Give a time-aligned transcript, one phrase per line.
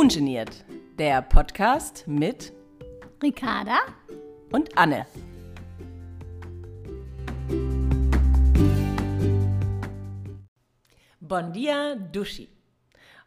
[0.00, 0.64] Ungeniert,
[0.98, 2.54] der Podcast mit
[3.22, 3.80] Ricarda
[4.50, 5.04] und Anne.
[11.20, 12.48] Bon dia, Duschi.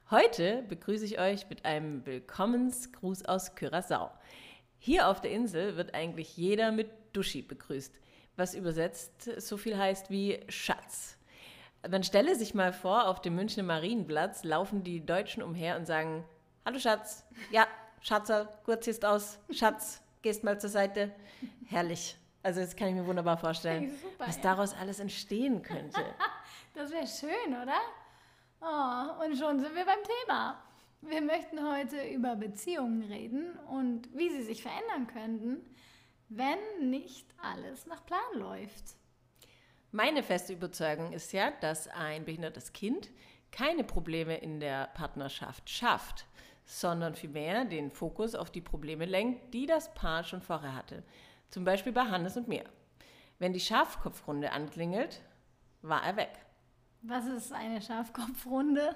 [0.09, 4.09] Heute begrüße ich euch mit einem Willkommensgruß aus Curaçao.
[4.79, 7.99] Hier auf der Insel wird eigentlich jeder mit Duschi begrüßt,
[8.35, 11.19] was übersetzt so viel heißt wie Schatz.
[11.87, 16.25] Man stelle sich mal vor, auf dem Münchner Marienplatz laufen die Deutschen umher und sagen,
[16.65, 17.67] hallo Schatz, ja,
[18.01, 21.13] Schatzer, gut siehst aus, Schatz, gehst mal zur Seite.
[21.67, 22.17] Herrlich.
[22.41, 24.41] Also das kann ich mir wunderbar vorstellen, super, was ja.
[24.43, 26.03] daraus alles entstehen könnte.
[26.73, 27.79] das wäre schön, oder?
[28.61, 30.61] Oh, und schon sind wir beim Thema.
[31.01, 35.65] Wir möchten heute über Beziehungen reden und wie sie sich verändern könnten,
[36.29, 38.95] wenn nicht alles nach Plan läuft.
[39.91, 43.11] Meine feste Überzeugung ist ja, dass ein behindertes Kind
[43.51, 46.25] keine Probleme in der Partnerschaft schafft,
[46.65, 51.03] sondern vielmehr den Fokus auf die Probleme lenkt, die das Paar schon vorher hatte.
[51.49, 52.63] Zum Beispiel bei Hannes und mir.
[53.39, 55.21] Wenn die Schafkopfrunde anklingelt,
[55.81, 56.31] war er weg.
[57.01, 58.95] Was ist eine Schafkopfrunde?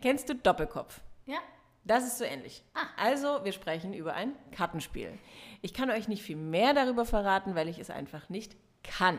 [0.00, 1.00] Kennst du Doppelkopf?
[1.26, 1.38] Ja.
[1.86, 2.64] Das ist so ähnlich.
[2.72, 2.86] Ah.
[2.96, 5.18] Also, wir sprechen über ein Kartenspiel.
[5.60, 9.18] Ich kann euch nicht viel mehr darüber verraten, weil ich es einfach nicht kann.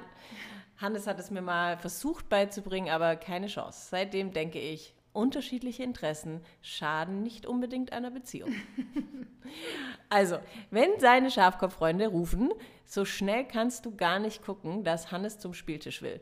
[0.77, 3.87] Hannes hat es mir mal versucht beizubringen, aber keine Chance.
[3.91, 8.53] Seitdem denke ich, unterschiedliche Interessen schaden nicht unbedingt einer Beziehung.
[10.09, 10.37] also,
[10.71, 12.51] wenn seine Schafkopffreunde rufen,
[12.85, 16.21] so schnell kannst du gar nicht gucken, dass Hannes zum Spieltisch will.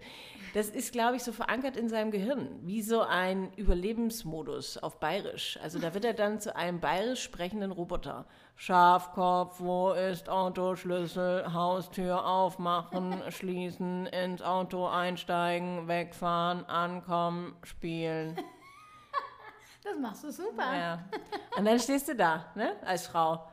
[0.53, 5.59] Das ist, glaube ich, so verankert in seinem Gehirn, wie so ein Überlebensmodus auf Bayerisch.
[5.63, 8.25] Also da wird er dann zu einem bayerisch sprechenden Roboter.
[8.55, 18.37] Schafkopf, wo ist Autoschlüssel, Haustür aufmachen, schließen, ins Auto einsteigen, wegfahren, ankommen, spielen.
[19.83, 20.73] Das machst du super.
[20.73, 21.03] Ja.
[21.57, 23.45] Und dann stehst du da, ne, als Frau.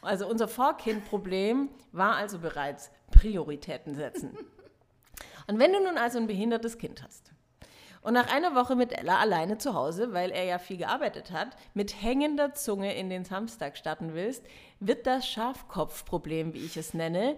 [0.00, 4.36] Also unser Vorkindproblem war also bereits Prioritäten setzen.
[5.46, 7.32] Und wenn du nun also ein behindertes Kind hast
[8.02, 11.56] und nach einer Woche mit Ella alleine zu Hause, weil er ja viel gearbeitet hat,
[11.74, 14.44] mit hängender Zunge in den Samstag starten willst,
[14.80, 17.36] wird das Schafkopfproblem, wie ich es nenne,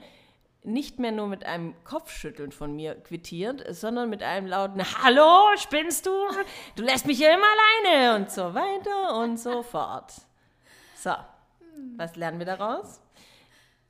[0.64, 6.06] nicht mehr nur mit einem Kopfschütteln von mir quittiert, sondern mit einem lauten Hallo, spinnst
[6.06, 6.10] du?
[6.75, 7.47] Du lässt mich hier immer
[7.84, 10.12] alleine und so weiter und so fort.
[10.97, 11.12] So,
[11.97, 13.00] was lernen wir daraus?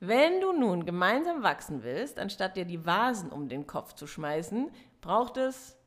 [0.01, 4.69] Wenn du nun gemeinsam wachsen willst, anstatt dir die Vasen um den Kopf zu schmeißen,
[4.99, 5.77] braucht es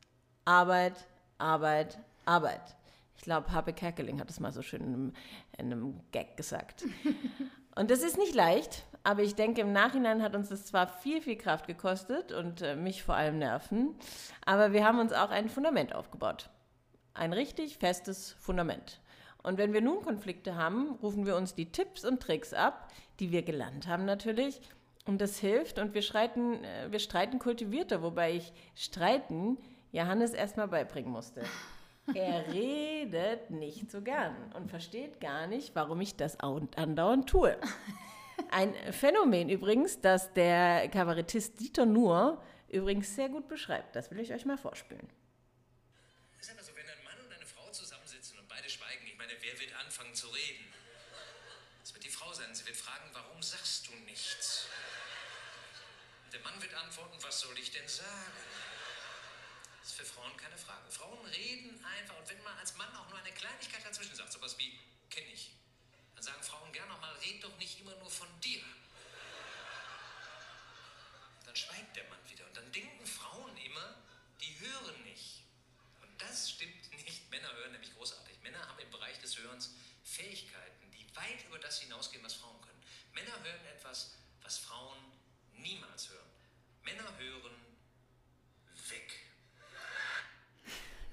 [0.45, 1.07] Arbeit,
[1.37, 2.75] Arbeit, Arbeit.
[3.15, 5.13] Ich glaube, Habe Kerkeling hat es mal so schön in einem,
[5.57, 6.85] in einem Gag gesagt.
[7.75, 11.21] Und das ist nicht leicht, aber ich denke, im Nachhinein hat uns das zwar viel,
[11.21, 13.95] viel Kraft gekostet und äh, mich vor allem Nerven,
[14.45, 16.49] aber wir haben uns auch ein Fundament aufgebaut.
[17.13, 18.99] Ein richtig festes Fundament.
[19.41, 23.31] Und wenn wir nun Konflikte haben, rufen wir uns die Tipps und Tricks ab, die
[23.31, 24.61] wir gelernt haben natürlich.
[25.05, 29.57] Und das hilft und wir streiten, äh, wir streiten kultivierter, wobei ich streiten
[29.91, 31.41] Johannes erstmal beibringen musste.
[32.15, 37.55] Er redet nicht so gern und versteht gar nicht, warum ich das andauernd tue.
[38.51, 43.95] Ein Phänomen übrigens, das der Kabarettist Dieter Nuhr übrigens sehr gut beschreibt.
[43.95, 45.07] Das will ich euch mal vorspielen.
[46.39, 49.33] Ist aber so, wenn ein Mann und eine Frau zusammensitzen und beide schweigen, ich meine,
[49.41, 50.65] wer wird anfangen zu reden?
[51.83, 52.53] Es wird die Frau sein.
[52.53, 54.67] Sie wird fragen, warum sagst du nichts?
[56.25, 58.33] Und der Mann wird antworten, was soll ich denn sagen?
[59.79, 60.89] Das ist für Frauen keine Frage.
[60.91, 64.57] Frauen reden einfach und wenn man als Mann auch nur eine Kleinigkeit dazwischen sagt, sowas
[64.59, 64.77] wie,
[65.09, 65.55] kenne ich,
[66.19, 68.61] dann sagen Frauen gern nochmal, red doch nicht immer nur von dir.
[71.45, 73.95] Dann schweigt der Mann wieder und dann denken Frauen immer,
[74.41, 75.43] die hören nicht.
[76.01, 77.29] Und das stimmt nicht.
[77.31, 78.37] Männer hören nämlich großartig.
[78.43, 82.83] Männer haben im Bereich des Hörens Fähigkeiten, die weit über das hinausgehen, was Frauen können.
[83.13, 84.97] Männer hören etwas, was Frauen
[85.53, 86.29] niemals hören.
[86.83, 87.55] Männer hören
[88.89, 89.19] weg.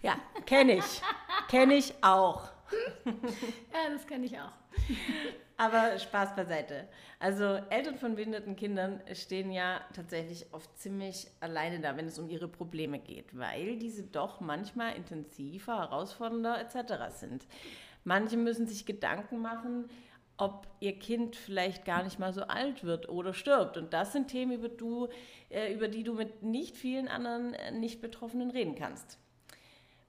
[0.03, 1.03] Ja, kenne ich.
[1.49, 2.51] kenne ich auch.
[3.73, 4.66] ja, das kenne ich auch.
[5.59, 6.87] Aber Spaß beiseite.
[7.19, 12.29] Also Eltern von behinderten Kindern stehen ja tatsächlich oft ziemlich alleine da, wenn es um
[12.29, 17.17] ihre Probleme geht, weil diese doch manchmal intensiver, herausfordernder etc.
[17.19, 17.47] sind.
[18.05, 19.89] Manche müssen sich Gedanken machen,
[20.37, 23.79] ob ihr Kind vielleicht gar nicht mal so alt wird oder stirbt.
[23.79, 25.09] Und das sind Themen, über, du,
[25.51, 29.19] äh, über die du mit nicht vielen anderen äh, Nicht-Betroffenen reden kannst.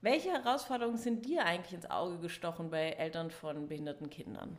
[0.00, 4.58] Welche Herausforderungen sind dir eigentlich ins Auge gestochen bei Eltern von behinderten Kindern?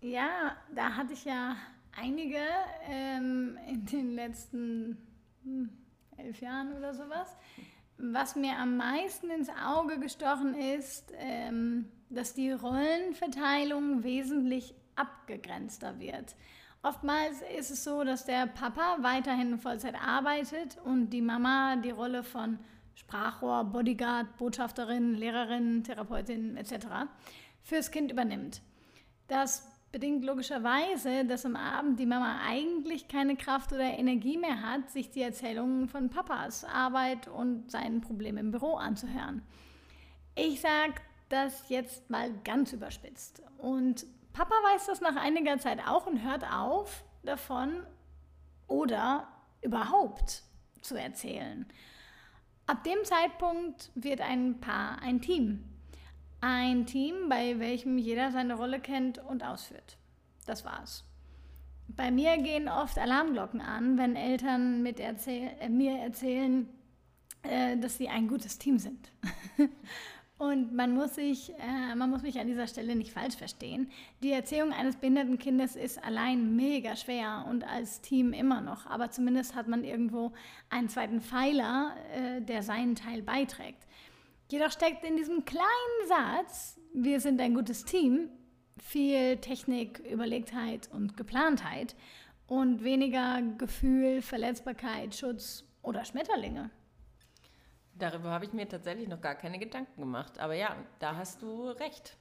[0.00, 1.56] Ja, da hatte ich ja
[1.94, 2.40] einige
[2.88, 4.96] ähm, in den letzten
[5.44, 5.68] hm,
[6.16, 7.36] elf Jahren oder sowas.
[7.98, 16.34] was mir am meisten ins Auge gestochen ist, ähm, dass die Rollenverteilung wesentlich abgegrenzter wird.
[16.82, 22.22] Oftmals ist es so, dass der Papa weiterhin Vollzeit arbeitet und die Mama die Rolle
[22.22, 22.58] von
[22.94, 26.86] Sprachrohr, Bodyguard, Botschafterin, Lehrerin, Therapeutin etc.
[27.62, 28.62] fürs Kind übernimmt.
[29.28, 34.90] Das bedingt logischerweise, dass am Abend die Mama eigentlich keine Kraft oder Energie mehr hat,
[34.90, 39.42] sich die Erzählungen von Papas Arbeit und seinen Problemen im Büro anzuhören.
[40.36, 40.94] Ich sage
[41.28, 43.42] das jetzt mal ganz überspitzt.
[43.58, 47.84] Und Papa weiß das nach einiger Zeit auch und hört auf davon
[48.68, 49.28] oder
[49.62, 50.42] überhaupt
[50.82, 51.66] zu erzählen.
[52.66, 55.64] Ab dem Zeitpunkt wird ein Paar ein Team.
[56.40, 59.98] Ein Team, bei welchem jeder seine Rolle kennt und ausführt.
[60.46, 61.04] Das war's.
[61.88, 66.68] Bei mir gehen oft Alarmglocken an, wenn Eltern mit erzähl äh, mir erzählen,
[67.42, 69.12] äh, dass sie ein gutes Team sind.
[70.40, 73.90] Und man muss, sich, äh, man muss mich an dieser Stelle nicht falsch verstehen.
[74.22, 78.86] Die Erziehung eines behinderten Kindes ist allein mega schwer und als Team immer noch.
[78.86, 80.32] Aber zumindest hat man irgendwo
[80.70, 83.86] einen zweiten Pfeiler, äh, der seinen Teil beiträgt.
[84.50, 88.30] Jedoch steckt in diesem kleinen Satz, wir sind ein gutes Team,
[88.78, 91.94] viel Technik, Überlegtheit und Geplantheit
[92.48, 96.70] und weniger Gefühl, Verletzbarkeit, Schutz oder Schmetterlinge.
[97.94, 100.40] Darüber habe ich mir tatsächlich noch gar keine Gedanken gemacht.
[100.40, 102.16] Aber ja, da hast du recht.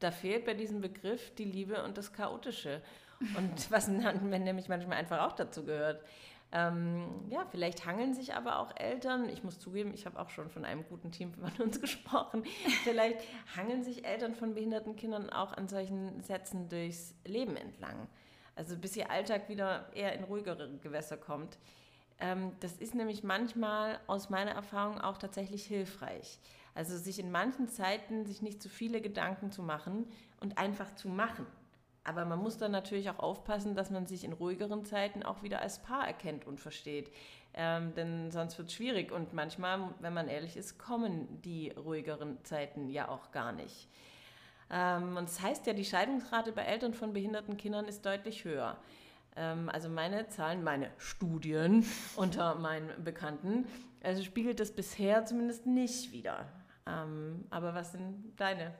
[0.00, 2.82] Da fehlt bei diesem Begriff die Liebe und das Chaotische.
[3.38, 6.04] Und was nämlich manchmal einfach auch dazu gehört.
[6.52, 10.50] Ähm, ja, vielleicht hangeln sich aber auch Eltern, ich muss zugeben, ich habe auch schon
[10.50, 12.42] von einem guten Team von uns gesprochen,
[12.82, 13.20] vielleicht
[13.56, 18.08] hangeln sich Eltern von behinderten Kindern auch an solchen Sätzen durchs Leben entlang.
[18.56, 21.56] Also bis ihr Alltag wieder eher in ruhigere Gewässer kommt.
[22.18, 26.40] Ähm, das ist nämlich manchmal aus meiner Erfahrung auch tatsächlich hilfreich.
[26.74, 30.06] Also sich in manchen Zeiten sich nicht zu viele Gedanken zu machen
[30.40, 31.46] und einfach zu machen.
[32.04, 35.60] Aber man muss dann natürlich auch aufpassen, dass man sich in ruhigeren Zeiten auch wieder
[35.60, 37.12] als Paar erkennt und versteht.
[37.52, 39.12] Ähm, denn sonst wird es schwierig.
[39.12, 43.88] Und manchmal, wenn man ehrlich ist, kommen die ruhigeren Zeiten ja auch gar nicht.
[44.70, 48.78] Ähm, und das heißt ja, die Scheidungsrate bei Eltern von behinderten Kindern ist deutlich höher.
[49.36, 51.84] Ähm, also meine Zahlen, meine Studien
[52.16, 53.66] unter meinen Bekannten,
[54.02, 56.46] also spiegelt das bisher zumindest nicht wieder.
[56.86, 58.72] Ähm, aber was sind deine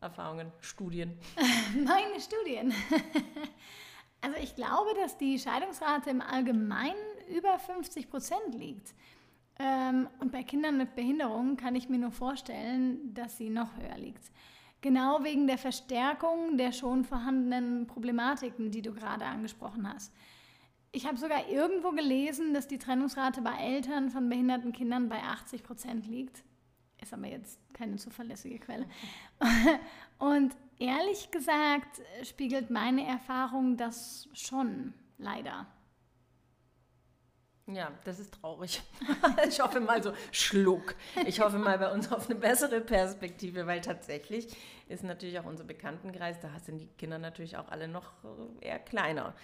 [0.00, 1.18] Erfahrungen, Studien?
[1.84, 2.72] meine Studien.
[4.20, 6.94] also ich glaube, dass die Scheidungsrate im Allgemeinen
[7.28, 8.94] über 50 Prozent liegt.
[9.58, 13.98] Ähm, und bei Kindern mit Behinderungen kann ich mir nur vorstellen, dass sie noch höher
[13.98, 14.30] liegt.
[14.80, 20.14] Genau wegen der Verstärkung der schon vorhandenen Problematiken, die du gerade angesprochen hast.
[20.92, 25.62] Ich habe sogar irgendwo gelesen, dass die Trennungsrate bei Eltern von behinderten Kindern bei 80
[25.62, 26.42] Prozent liegt.
[27.02, 28.86] Ist aber jetzt keine zuverlässige Quelle.
[30.18, 35.66] Und ehrlich gesagt spiegelt meine Erfahrung das schon, leider.
[37.66, 38.82] Ja, das ist traurig.
[39.48, 40.94] ich hoffe mal so Schluck.
[41.26, 44.48] Ich hoffe mal bei uns auf eine bessere Perspektive, weil tatsächlich
[44.88, 48.12] ist natürlich auch unser Bekanntenkreis, da sind die Kinder natürlich auch alle noch
[48.60, 49.34] äh, eher kleiner.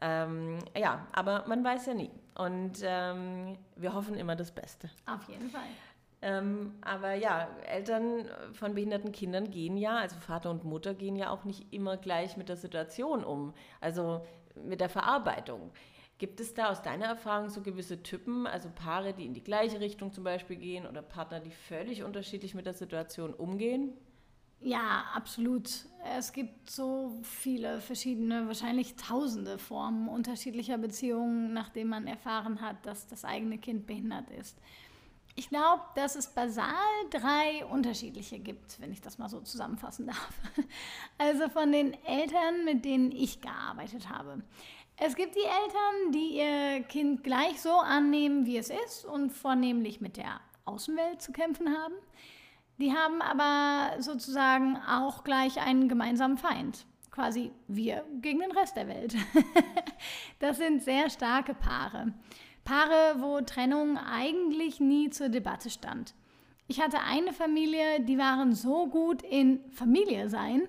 [0.00, 2.10] Ähm, ja, aber man weiß ja nie.
[2.34, 4.90] Und ähm, wir hoffen immer das Beste.
[5.06, 5.62] Auf jeden Fall.
[6.26, 8.24] Ähm, aber ja, Eltern
[8.54, 12.38] von behinderten Kindern gehen ja, also Vater und Mutter gehen ja auch nicht immer gleich
[12.38, 15.70] mit der Situation um, also mit der Verarbeitung.
[16.16, 19.80] Gibt es da aus deiner Erfahrung so gewisse Typen, also Paare, die in die gleiche
[19.80, 23.92] Richtung zum Beispiel gehen oder Partner, die völlig unterschiedlich mit der Situation umgehen?
[24.60, 25.68] Ja, absolut.
[26.16, 33.06] Es gibt so viele verschiedene, wahrscheinlich tausende Formen unterschiedlicher Beziehungen, nachdem man erfahren hat, dass
[33.06, 34.56] das eigene Kind behindert ist.
[35.36, 36.68] Ich glaube, dass es basal
[37.10, 40.32] drei unterschiedliche gibt, wenn ich das mal so zusammenfassen darf.
[41.18, 44.42] Also von den Eltern, mit denen ich gearbeitet habe.
[44.96, 50.00] Es gibt die Eltern, die ihr Kind gleich so annehmen, wie es ist und vornehmlich
[50.00, 51.94] mit der Außenwelt zu kämpfen haben.
[52.78, 56.86] Die haben aber sozusagen auch gleich einen gemeinsamen Feind.
[57.10, 59.16] Quasi wir gegen den Rest der Welt.
[60.38, 62.12] das sind sehr starke Paare.
[62.64, 66.14] Paare, wo Trennung eigentlich nie zur Debatte stand.
[66.66, 70.62] Ich hatte eine Familie, die waren so gut in Familie sein,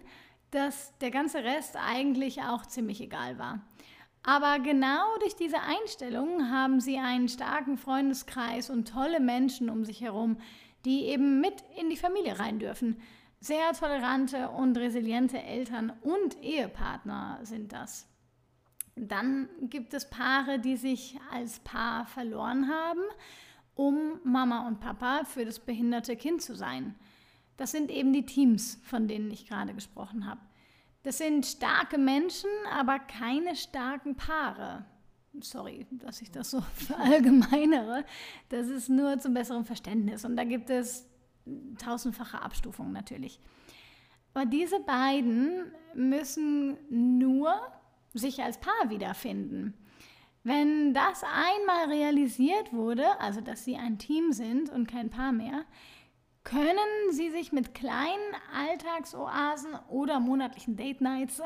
[0.51, 3.61] dass der ganze Rest eigentlich auch ziemlich egal war.
[4.23, 10.01] Aber genau durch diese Einstellung haben sie einen starken Freundeskreis und tolle Menschen um sich
[10.01, 10.37] herum,
[10.83, 12.99] die eben mit in die Familie rein dürfen.
[13.39, 18.07] Sehr tolerante und resiliente Eltern und Ehepartner sind das.
[18.95, 23.01] Dann gibt es Paare, die sich als Paar verloren haben
[23.75, 26.95] um Mama und Papa für das behinderte Kind zu sein.
[27.57, 30.41] Das sind eben die Teams, von denen ich gerade gesprochen habe.
[31.03, 34.85] Das sind starke Menschen, aber keine starken Paare.
[35.41, 38.05] Sorry, dass ich das so verallgemeinere.
[38.49, 40.25] Das ist nur zum besseren Verständnis.
[40.25, 41.07] Und da gibt es
[41.77, 43.39] tausendfache Abstufungen natürlich.
[44.33, 47.53] Aber diese beiden müssen nur
[48.17, 49.73] sich als Paar wiederfinden.
[50.43, 55.65] Wenn das einmal realisiert wurde, also dass sie ein Team sind und kein Paar mehr,
[56.43, 61.41] können sie sich mit kleinen Alltagsoasen oder monatlichen Date Nights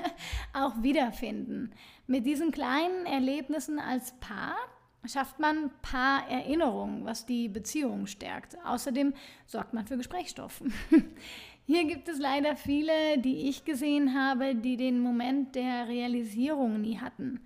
[0.54, 1.74] auch wiederfinden.
[2.06, 4.56] Mit diesen kleinen Erlebnissen als Paar
[5.04, 8.56] schafft man Paarerinnerungen, was die Beziehung stärkt.
[8.64, 9.12] Außerdem
[9.46, 10.62] sorgt man für Gesprächsstoff.
[11.70, 16.96] Hier gibt es leider viele, die ich gesehen habe, die den Moment der Realisierung nie
[16.96, 17.40] hatten.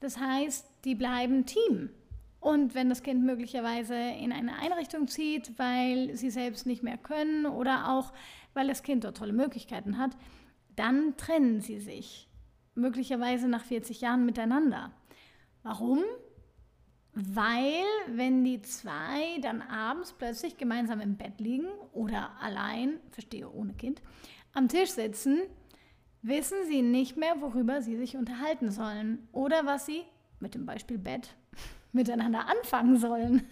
[0.00, 1.90] Das heißt, die bleiben Team.
[2.40, 7.44] Und wenn das Kind möglicherweise in eine Einrichtung zieht, weil sie selbst nicht mehr können
[7.44, 8.14] oder auch
[8.54, 10.16] weil das Kind dort tolle Möglichkeiten hat,
[10.74, 12.30] dann trennen sie sich.
[12.74, 14.90] Möglicherweise nach 40 Jahren miteinander.
[15.62, 16.02] Warum?
[17.18, 23.72] Weil, wenn die zwei dann abends plötzlich gemeinsam im Bett liegen oder allein, verstehe ohne
[23.72, 24.02] Kind,
[24.52, 25.40] am Tisch sitzen,
[26.20, 30.02] wissen sie nicht mehr, worüber sie sich unterhalten sollen oder was sie,
[30.40, 31.34] mit dem Beispiel Bett,
[31.92, 33.48] miteinander anfangen sollen.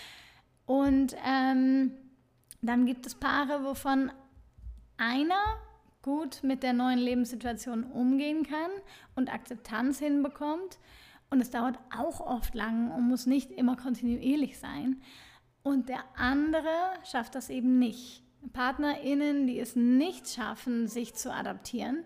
[0.64, 1.92] Und ähm,
[2.62, 4.12] dann gibt es Paare, wovon
[4.96, 5.58] einer
[6.00, 8.70] gut mit der neuen Lebenssituation umgehen kann
[9.14, 10.78] und Akzeptanz hinbekommt
[11.34, 15.02] und es dauert auch oft lang und muss nicht immer kontinuierlich sein.
[15.64, 16.68] Und der andere
[17.10, 18.22] schafft das eben nicht.
[18.52, 22.04] PartnerInnen, die es nicht schaffen, sich zu adaptieren,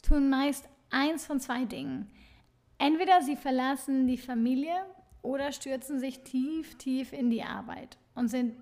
[0.00, 2.08] tun meist eins von zwei Dingen.
[2.78, 4.76] Entweder sie verlassen die Familie
[5.22, 8.54] oder stürzen sich tief, tief in die Arbeit und sind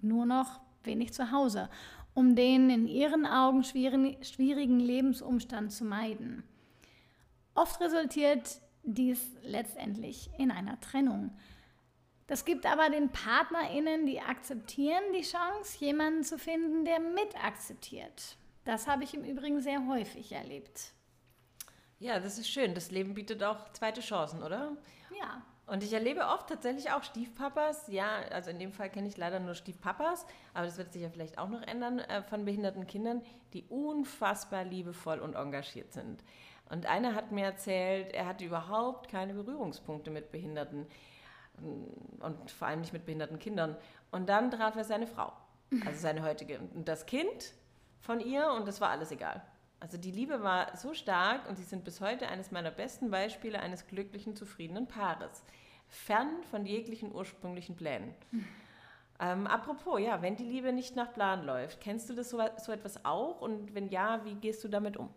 [0.00, 1.68] nur noch wenig zu Hause,
[2.14, 6.42] um den in ihren Augen schwierigen Lebensumstand zu meiden.
[7.54, 8.62] Oft resultiert
[8.94, 11.30] dies letztendlich in einer Trennung.
[12.26, 18.36] Das gibt aber den PartnerInnen, die akzeptieren, die Chance, jemanden zu finden, der mit akzeptiert.
[18.64, 20.92] Das habe ich im Übrigen sehr häufig erlebt.
[21.98, 22.74] Ja, das ist schön.
[22.74, 24.76] Das Leben bietet auch zweite Chancen, oder?
[25.18, 25.42] Ja.
[25.66, 29.38] Und ich erlebe oft tatsächlich auch Stiefpapas, ja, also in dem Fall kenne ich leider
[29.38, 33.20] nur Stiefpapas, aber das wird sich ja vielleicht auch noch ändern, äh, von behinderten Kindern,
[33.52, 36.24] die unfassbar liebevoll und engagiert sind.
[36.70, 40.86] Und einer hat mir erzählt, er hatte überhaupt keine Berührungspunkte mit Behinderten
[41.60, 43.76] mm, und vor allem nicht mit behinderten Kindern.
[44.10, 45.32] Und dann traf er seine Frau,
[45.84, 47.54] also seine heutige, und das Kind
[48.00, 49.42] von ihr und das war alles egal.
[49.80, 53.60] Also die Liebe war so stark und sie sind bis heute eines meiner besten Beispiele
[53.60, 55.44] eines glücklichen, zufriedenen Paares.
[55.88, 58.14] Fern von jeglichen ursprünglichen Plänen.
[59.20, 62.72] Ähm, apropos, ja, wenn die Liebe nicht nach Plan läuft, kennst du das so, so
[62.72, 63.40] etwas auch?
[63.40, 65.08] Und wenn ja, wie gehst du damit um?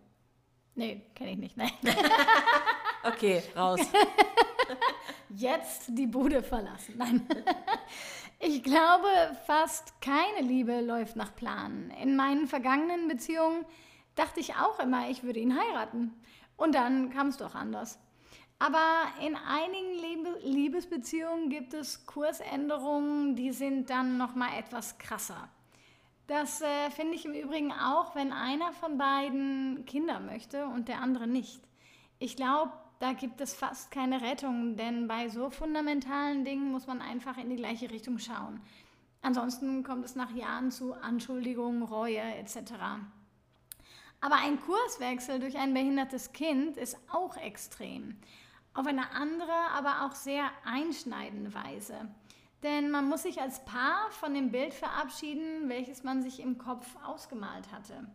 [0.76, 1.72] Nee, kenne ich nicht, nein.
[3.04, 3.80] okay, raus.
[5.30, 6.96] Jetzt die Bude verlassen.
[6.98, 7.28] Nein.
[8.44, 9.08] Ich glaube,
[9.46, 11.92] fast keine Liebe läuft nach Plan.
[12.02, 13.66] In meinen vergangenen Beziehungen
[14.16, 16.12] dachte ich auch immer, ich würde ihn heiraten.
[16.58, 18.00] Und dann kam es doch anders.
[18.58, 19.94] Aber in einigen
[20.44, 25.48] Liebesbeziehungen gibt es Kursänderungen, die sind dann noch mal etwas krasser.
[26.32, 31.02] Das äh, finde ich im Übrigen auch, wenn einer von beiden Kinder möchte und der
[31.02, 31.62] andere nicht.
[32.20, 37.02] Ich glaube, da gibt es fast keine Rettung, denn bei so fundamentalen Dingen muss man
[37.02, 38.62] einfach in die gleiche Richtung schauen.
[39.22, 42.76] Ansonsten kommt es nach Jahren zu Anschuldigungen, Reue etc.
[44.22, 48.16] Aber ein Kurswechsel durch ein behindertes Kind ist auch extrem.
[48.74, 52.08] Auf eine andere, aber auch sehr einschneidende Weise.
[52.64, 56.88] Denn man muss sich als Paar von dem Bild verabschieden, welches man sich im Kopf
[57.04, 58.08] ausgemalt hatte.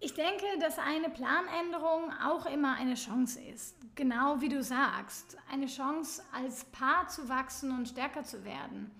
[0.00, 3.76] Ich denke, dass eine Planänderung auch immer eine Chance ist.
[3.94, 5.36] Genau wie du sagst.
[5.50, 8.90] Eine Chance, als Paar zu wachsen und stärker zu werden.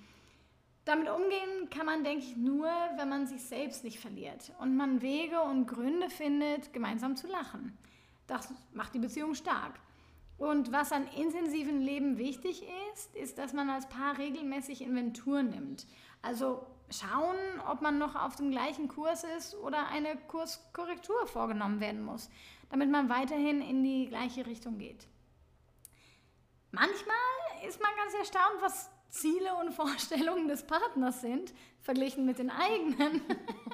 [0.85, 5.01] Damit umgehen kann man, denke ich, nur, wenn man sich selbst nicht verliert und man
[5.01, 7.77] Wege und Gründe findet, gemeinsam zu lachen.
[8.27, 9.79] Das macht die Beziehung stark.
[10.37, 15.87] Und was an intensiven Leben wichtig ist, ist, dass man als Paar regelmäßig Inventur nimmt.
[16.23, 17.37] Also schauen,
[17.69, 22.29] ob man noch auf dem gleichen Kurs ist oder eine Kurskorrektur vorgenommen werden muss,
[22.71, 25.07] damit man weiterhin in die gleiche Richtung geht.
[26.73, 27.17] Manchmal
[27.69, 33.23] ist man ganz erstaunt, was Ziele und Vorstellungen des Partners sind, verglichen mit den eigenen.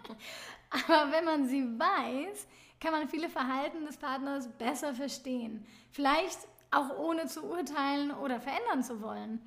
[0.70, 2.46] Aber wenn man sie weiß,
[2.80, 5.66] kann man viele Verhalten des Partners besser verstehen.
[5.90, 6.38] Vielleicht
[6.70, 9.40] auch ohne zu urteilen oder verändern zu wollen.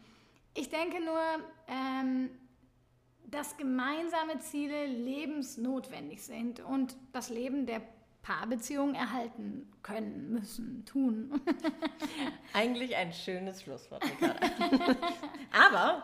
[0.54, 1.22] Ich denke nur,
[1.68, 2.30] ähm,
[3.26, 7.82] dass gemeinsame Ziele lebensnotwendig sind und das Leben der
[8.22, 11.42] Paarbeziehung erhalten können, müssen, tun.
[12.54, 14.96] Eigentlich ein schönes Schlusswort, Ricarda.
[15.52, 16.04] Aber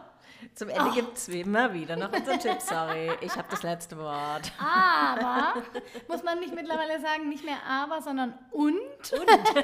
[0.56, 0.94] zum Ende oh.
[0.94, 2.62] gibt es wie immer wieder noch unser Tipp.
[2.62, 4.52] Sorry, ich habe das letzte Wort.
[4.58, 5.62] Aber,
[6.08, 8.74] muss man nicht mittlerweile sagen, nicht mehr aber, sondern und?
[8.74, 9.30] und.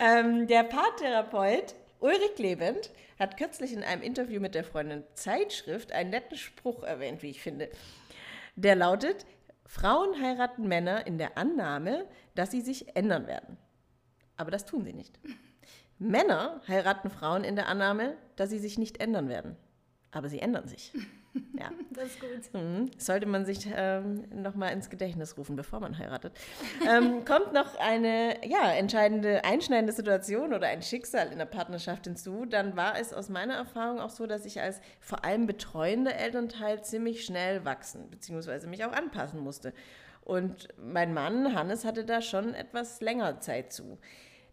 [0.00, 6.10] ähm, der Paartherapeut Ulrich Lebend hat kürzlich in einem Interview mit der Freundin Zeitschrift einen
[6.10, 7.70] netten Spruch erwähnt, wie ich finde.
[8.56, 9.26] Der lautet,
[9.66, 13.58] Frauen heiraten Männer in der Annahme, dass sie sich ändern werden.
[14.36, 15.20] Aber das tun sie nicht.
[16.00, 19.56] Männer heiraten Frauen in der Annahme, dass sie sich nicht ändern werden.
[20.10, 20.92] Aber sie ändern sich.
[21.56, 21.70] Ja.
[21.90, 22.60] Das ist gut.
[22.60, 22.90] Mhm.
[22.98, 26.32] Sollte man sich ähm, nochmal ins Gedächtnis rufen, bevor man heiratet.
[26.88, 32.46] ähm, kommt noch eine ja, entscheidende, einschneidende Situation oder ein Schicksal in der Partnerschaft hinzu,
[32.46, 36.82] dann war es aus meiner Erfahrung auch so, dass ich als vor allem betreuender Elternteil
[36.82, 38.66] ziemlich schnell wachsen bzw.
[38.66, 39.72] mich auch anpassen musste.
[40.22, 43.98] Und mein Mann Hannes hatte da schon etwas länger Zeit zu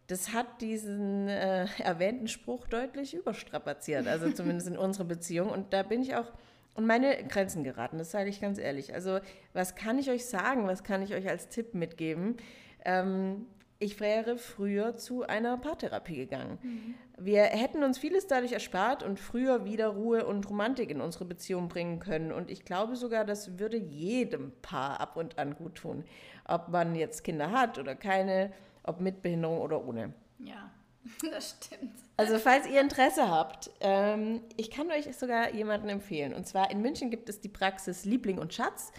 [0.07, 5.49] das hat diesen äh, erwähnten Spruch deutlich überstrapaziert, also zumindest in unserer Beziehung.
[5.49, 6.31] Und da bin ich auch
[6.75, 8.93] an meine Grenzen geraten, das sage ich ganz ehrlich.
[8.93, 9.19] Also
[9.53, 12.37] was kann ich euch sagen, was kann ich euch als Tipp mitgeben?
[12.85, 13.47] Ähm,
[13.79, 16.57] ich wäre früher zu einer Paartherapie gegangen.
[16.61, 16.95] Mhm.
[17.19, 21.67] Wir hätten uns vieles dadurch erspart und früher wieder Ruhe und Romantik in unsere Beziehung
[21.67, 22.31] bringen können.
[22.31, 26.05] Und ich glaube sogar, das würde jedem Paar ab und an gut tun.
[26.45, 28.51] Ob man jetzt Kinder hat oder keine
[28.87, 30.13] ob mit Behinderung oder ohne.
[30.39, 30.71] Ja,
[31.31, 31.93] das stimmt.
[32.17, 36.33] Also falls ihr Interesse habt, ähm, ich kann euch sogar jemanden empfehlen.
[36.33, 38.91] Und zwar in München gibt es die Praxis Liebling und Schatz.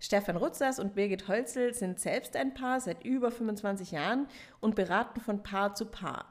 [0.00, 4.26] Stefan Rutzers und Birgit Holzel sind selbst ein Paar seit über 25 Jahren
[4.60, 6.26] und beraten von Paar zu Paar.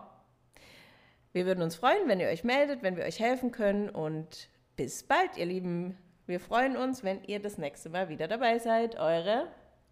[1.33, 5.03] Wir würden uns freuen, wenn ihr euch meldet, wenn wir euch helfen können und bis
[5.03, 5.97] bald, ihr Lieben.
[6.25, 8.97] Wir freuen uns, wenn ihr das nächste Mal wieder dabei seid.
[8.97, 9.47] Eure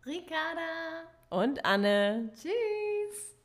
[0.05, 2.31] Ricarda und Anne.
[2.35, 3.38] Tschüss.